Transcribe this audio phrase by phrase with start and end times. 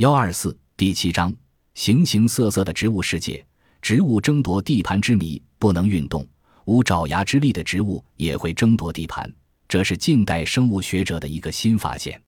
[0.00, 1.30] 幺二四第七章：
[1.74, 3.44] 形形色色的植物世界，
[3.82, 5.42] 植物争夺地盘之谜。
[5.58, 6.26] 不能运动、
[6.64, 9.30] 无爪牙之力的植物也会争夺地盘，
[9.68, 12.18] 这是近代生物学者的一个新发现。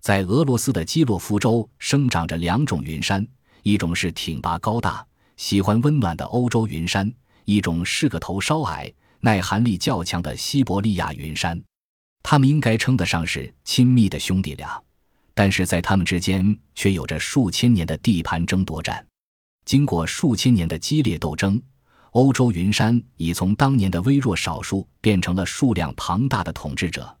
[0.00, 3.28] 在俄罗斯的基洛夫州生长着两种云杉，
[3.64, 5.06] 一种是挺拔高大、
[5.36, 7.12] 喜欢温暖的欧洲云杉，
[7.44, 8.90] 一种是个头稍矮、
[9.20, 11.62] 耐寒力较强的西伯利亚云杉。
[12.22, 14.82] 它们应该称得上是亲密的兄弟俩，
[15.40, 19.06] 但是在他们之间却有着数千年的地盘争夺战。
[19.64, 21.58] 经过数千年的激烈斗争，
[22.10, 27.16] 欧洲云杉已从当年的微弱少数变成了数量庞大的统治者。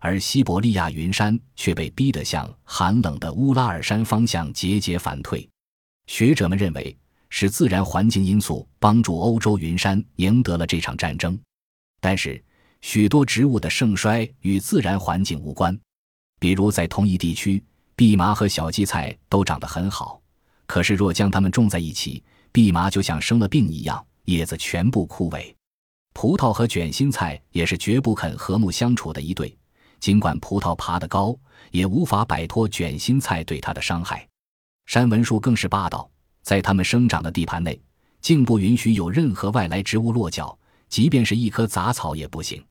[0.00, 5.46] 而西伯利亚云杉却被逼得向寒冷的乌拉尔山方向节节反退。
[6.06, 6.96] 学者们认为
[7.28, 11.38] 是自然环境因素帮助欧洲云杉赢得了这场战争。
[12.00, 12.42] 但是，
[12.80, 15.78] 许多植物的盛衰与自然环境无关。
[16.38, 17.62] 比如，在同一地区，
[17.96, 20.20] 蓖麻和小荠菜都长得很好，
[20.66, 25.54] 可是若将它们种在一起，蓖麻就像生了病一样，叶子全部枯萎。
[26.14, 29.56] 葡萄和卷心菜也是绝不肯和睦相处的一对。
[30.00, 31.36] 尽管葡萄爬得高，
[31.72, 34.26] 也无法摆脱卷心菜对它的伤害。
[34.86, 36.08] 山文树更是霸道，
[36.42, 37.80] 在它们生长的地盘内，
[38.20, 40.56] 竟不允许有任何外来植物落脚，
[40.88, 42.64] 即便是一棵杂草也不行。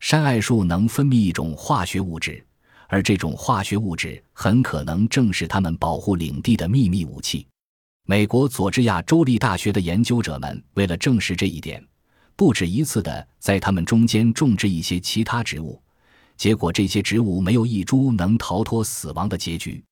[0.00, 2.44] 山艾树能分泌一种化学物质，
[2.92, 7.46] 而这种化学物质很可能正是它们保护领地的秘密武器。
[8.04, 11.82] 美国佐治亚州立大学的研究者们为了证实这一点，
[12.36, 15.80] 不止一次地在它们中间种植一些其他植物。
[16.36, 19.82] 结果，这些植物没有一株能逃脱死亡的结局。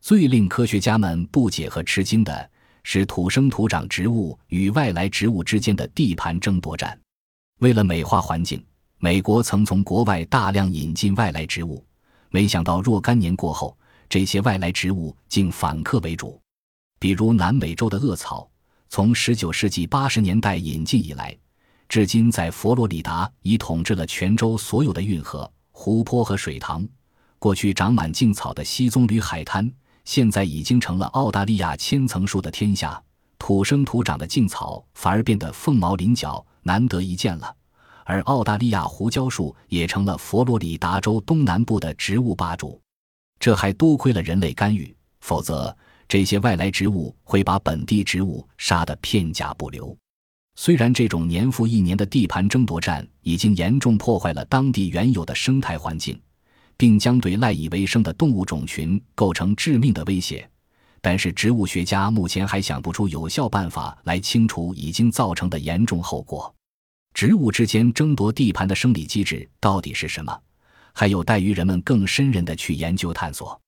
[0.00, 2.48] 最令科学家们不解和吃惊的
[2.84, 6.96] 是，土生土长植物与外来植物之间的地盘争夺战。
[7.58, 8.64] 为了美化环境，
[8.98, 11.84] 美国曾从国外大量引进外来植物，
[12.30, 13.76] 没想到若干年过后，
[14.08, 16.40] 这些外来植物竟反客为主。
[16.98, 18.48] 比如南美洲的恶草，
[18.88, 21.36] 从19世纪80年代引进以来，
[21.88, 25.50] 至今在佛罗里达已统治了全州所有的运河。
[25.72, 26.88] 湖泊和水塘，
[27.38, 29.70] 过去长满劲草的西棕榈海滩，
[30.04, 33.00] 现在已经成了澳大利亚千层树的天下。
[33.38, 37.54] 土生土长的劲草反而变得凤毛麟角，难得一见了。
[38.06, 42.80] 而澳大利亚胡椒树也成了佛罗里达州东南部的植物霸主。
[43.40, 45.76] 这还多亏了人类干预，否则
[46.08, 49.94] 这些外来植物会把本地植物杀得片甲不留。
[50.54, 56.18] 虽然这种年复一年的地盘争夺战已经严重破坏了当地原有的生态环境，
[56.76, 60.48] 并将对赖以为生的动物种群构成致命的威胁，
[61.02, 66.54] 但是植物学家目前还想不出有效办法来清除已经造成的严重后果。
[67.16, 70.38] 植物之间争夺地盘的生理机制到底是什么，
[70.92, 73.58] 还有待于人们更深入的去研究探索。